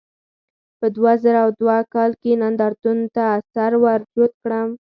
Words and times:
په 0.79 0.87
دوه 0.95 1.13
زره 1.23 1.41
دوه 1.61 1.77
کال 1.93 2.11
کې 2.21 2.31
نندارتون 2.41 2.97
ته 3.15 3.25
سر 3.53 3.71
ورجوت 3.83 4.33
کړم. 4.43 4.69